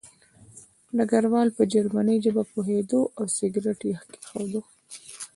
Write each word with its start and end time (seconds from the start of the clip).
ډګروال 0.97 1.49
په 1.57 1.63
جرمني 1.73 2.17
ژبه 2.23 2.43
پوهېده 2.51 2.99
او 3.17 3.25
سګرټ 3.37 3.79
یې 3.89 3.95
کېښود 4.11 4.53